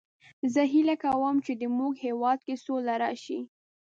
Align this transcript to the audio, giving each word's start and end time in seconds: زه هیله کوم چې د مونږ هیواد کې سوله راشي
زه 0.53 0.61
هیله 0.73 0.95
کوم 1.03 1.35
چې 1.45 1.53
د 1.61 1.63
مونږ 1.77 1.93
هیواد 2.05 2.39
کې 2.45 2.55
سوله 2.65 2.93
راشي 3.03 3.39